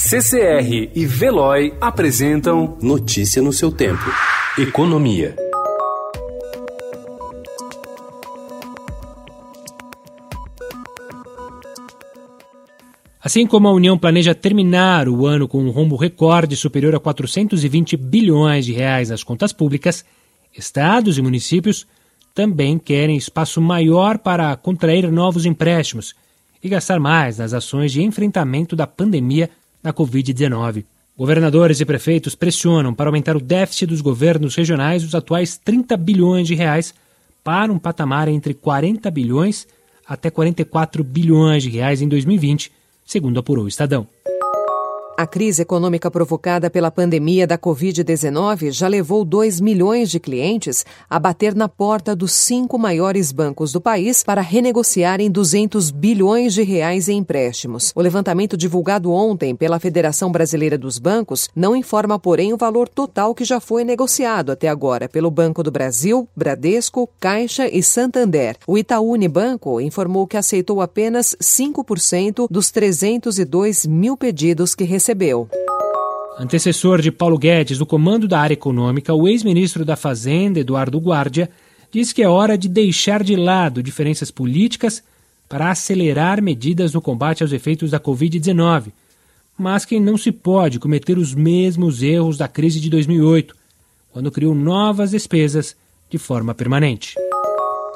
CCR 0.00 0.92
e 0.94 1.04
Veloy 1.04 1.74
apresentam 1.80 2.78
Notícia 2.80 3.42
no 3.42 3.52
seu 3.52 3.72
tempo. 3.72 4.04
Economia. 4.56 5.34
Assim 13.20 13.44
como 13.44 13.66
a 13.66 13.72
União 13.72 13.98
planeja 13.98 14.36
terminar 14.36 15.08
o 15.08 15.26
ano 15.26 15.48
com 15.48 15.64
um 15.64 15.70
rombo 15.70 15.96
recorde 15.96 16.54
superior 16.54 16.94
a 16.94 17.00
420 17.00 17.96
bilhões 17.96 18.64
de 18.64 18.72
reais 18.72 19.10
nas 19.10 19.24
contas 19.24 19.52
públicas, 19.52 20.04
estados 20.56 21.18
e 21.18 21.22
municípios 21.22 21.88
também 22.32 22.78
querem 22.78 23.16
espaço 23.16 23.60
maior 23.60 24.16
para 24.16 24.54
contrair 24.54 25.10
novos 25.10 25.44
empréstimos 25.44 26.14
e 26.62 26.68
gastar 26.68 27.00
mais 27.00 27.38
nas 27.38 27.52
ações 27.52 27.90
de 27.90 28.00
enfrentamento 28.00 28.76
da 28.76 28.86
pandemia 28.86 29.50
da 29.82 29.92
Covid-19. 29.92 30.84
Governadores 31.16 31.80
e 31.80 31.84
prefeitos 31.84 32.34
pressionam 32.34 32.94
para 32.94 33.08
aumentar 33.08 33.36
o 33.36 33.40
déficit 33.40 33.86
dos 33.86 34.00
governos 34.00 34.54
regionais 34.54 35.02
dos 35.02 35.14
atuais 35.14 35.56
30 35.56 35.96
bilhões 35.96 36.46
de 36.46 36.54
reais 36.54 36.94
para 37.42 37.72
um 37.72 37.78
patamar 37.78 38.28
entre 38.28 38.54
40 38.54 39.10
bilhões 39.10 39.66
até 40.06 40.30
44 40.30 41.04
bilhões 41.04 41.62
de 41.62 41.70
reais 41.70 42.00
em 42.00 42.08
2020, 42.08 42.72
segundo 43.04 43.38
apurou 43.38 43.64
o 43.64 43.68
Estadão. 43.68 44.06
A 45.20 45.26
crise 45.26 45.62
econômica 45.62 46.08
provocada 46.12 46.70
pela 46.70 46.92
pandemia 46.92 47.44
da 47.44 47.58
Covid-19 47.58 48.70
já 48.70 48.86
levou 48.86 49.24
2 49.24 49.60
milhões 49.60 50.12
de 50.12 50.20
clientes 50.20 50.86
a 51.10 51.18
bater 51.18 51.56
na 51.56 51.68
porta 51.68 52.14
dos 52.14 52.30
cinco 52.30 52.78
maiores 52.78 53.32
bancos 53.32 53.72
do 53.72 53.80
país 53.80 54.22
para 54.22 54.40
renegociarem 54.40 55.28
200 55.28 55.90
bilhões 55.90 56.54
de 56.54 56.62
reais 56.62 57.08
em 57.08 57.18
empréstimos. 57.18 57.90
O 57.96 58.00
levantamento 58.00 58.56
divulgado 58.56 59.10
ontem 59.10 59.56
pela 59.56 59.80
Federação 59.80 60.30
Brasileira 60.30 60.78
dos 60.78 61.00
Bancos 61.00 61.48
não 61.52 61.74
informa, 61.74 62.16
porém, 62.16 62.52
o 62.52 62.56
valor 62.56 62.88
total 62.88 63.34
que 63.34 63.44
já 63.44 63.58
foi 63.58 63.82
negociado 63.82 64.52
até 64.52 64.68
agora 64.68 65.08
pelo 65.08 65.32
Banco 65.32 65.64
do 65.64 65.72
Brasil, 65.72 66.28
Bradesco, 66.36 67.10
Caixa 67.18 67.66
e 67.66 67.82
Santander. 67.82 68.56
O 68.68 68.78
Itaú 68.78 69.10
Unibanco 69.14 69.80
informou 69.80 70.28
que 70.28 70.36
aceitou 70.36 70.80
apenas 70.80 71.34
5% 71.42 72.46
dos 72.48 72.70
302 72.70 73.84
mil 73.84 74.16
pedidos 74.16 74.76
que 74.76 74.84
recebeu 74.84 75.07
recebeu. 75.08 75.48
Antecessor 76.38 77.00
de 77.00 77.10
Paulo 77.10 77.38
Guedes 77.38 77.78
no 77.78 77.86
comando 77.86 78.28
da 78.28 78.38
área 78.38 78.54
econômica, 78.54 79.14
o 79.14 79.26
ex-ministro 79.26 79.84
da 79.84 79.96
Fazenda, 79.96 80.60
Eduardo 80.60 80.98
Guardia, 80.98 81.50
disse 81.90 82.14
que 82.14 82.22
é 82.22 82.28
hora 82.28 82.56
de 82.58 82.68
deixar 82.68 83.24
de 83.24 83.34
lado 83.34 83.82
diferenças 83.82 84.30
políticas 84.30 85.02
para 85.48 85.70
acelerar 85.70 86.42
medidas 86.42 86.92
no 86.92 87.00
combate 87.00 87.42
aos 87.42 87.52
efeitos 87.52 87.90
da 87.90 87.98
Covid-19, 87.98 88.92
mas 89.56 89.84
que 89.84 89.98
não 89.98 90.18
se 90.18 90.30
pode 90.30 90.78
cometer 90.78 91.16
os 91.16 91.34
mesmos 91.34 92.02
erros 92.02 92.36
da 92.36 92.46
crise 92.46 92.78
de 92.78 92.90
2008, 92.90 93.56
quando 94.12 94.30
criou 94.30 94.54
novas 94.54 95.12
despesas 95.12 95.74
de 96.10 96.18
forma 96.18 96.54
permanente. 96.54 97.14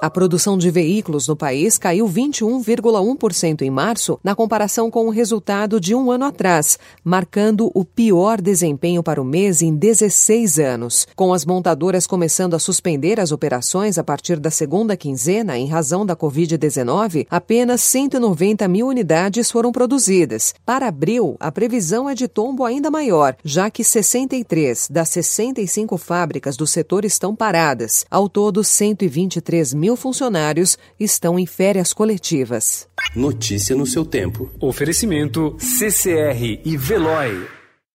A 0.00 0.08
produção 0.08 0.56
de 0.56 0.70
veículos 0.70 1.26
no 1.26 1.34
país 1.34 1.76
caiu 1.76 2.06
21,1% 2.06 3.62
em 3.62 3.70
março, 3.70 4.16
na 4.22 4.32
comparação 4.32 4.92
com 4.92 5.08
o 5.08 5.10
resultado 5.10 5.80
de 5.80 5.92
um 5.92 6.12
ano 6.12 6.24
atrás, 6.24 6.78
marcando 7.02 7.68
o 7.74 7.84
pior 7.84 8.40
desempenho 8.40 9.02
para 9.02 9.20
o 9.20 9.24
mês 9.24 9.60
em 9.60 9.74
16 9.74 10.60
anos. 10.60 11.08
Com 11.16 11.34
as 11.34 11.44
montadoras 11.44 12.06
começando 12.06 12.54
a 12.54 12.60
suspender 12.60 13.18
as 13.18 13.32
operações 13.32 13.98
a 13.98 14.04
partir 14.04 14.38
da 14.38 14.52
segunda 14.52 14.96
quinzena 14.96 15.58
em 15.58 15.66
razão 15.66 16.06
da 16.06 16.14
Covid-19, 16.14 17.26
apenas 17.28 17.80
190 17.80 18.68
mil 18.68 18.86
unidades 18.86 19.50
foram 19.50 19.72
produzidas. 19.72 20.54
Para 20.64 20.86
abril, 20.86 21.36
a 21.40 21.50
previsão 21.50 22.08
é 22.08 22.14
de 22.14 22.28
tombo 22.28 22.64
ainda 22.64 22.88
maior, 22.88 23.36
já 23.42 23.68
que 23.68 23.82
63 23.82 24.86
das 24.88 25.08
65 25.08 25.98
fábricas 25.98 26.56
do 26.56 26.68
setor 26.68 27.04
estão 27.04 27.34
paradas. 27.34 28.06
Ao 28.08 28.28
todo, 28.28 28.62
123 28.62 29.74
mil 29.74 29.87
mil 29.88 29.96
funcionários 29.96 30.76
estão 31.00 31.38
em 31.38 31.46
férias 31.46 31.94
coletivas. 31.94 32.86
Notícia 33.16 33.74
no 33.74 33.86
seu 33.86 34.04
tempo. 34.04 34.50
Oferecimento 34.60 35.56
CCR 35.58 36.60
e 36.62 36.76
Veloy. 36.76 37.57